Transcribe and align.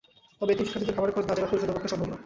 তবে 0.39 0.51
এতিম 0.53 0.65
শিক্ষার্থীদের 0.67 0.95
খাবারের 0.97 1.15
খরচ 1.15 1.25
দেওয়া 1.27 1.39
জেলা 1.41 1.49
পরিষদের 1.51 1.75
পক্ষে 1.75 1.91
সম্ভব 1.91 2.07
নয়। 2.09 2.19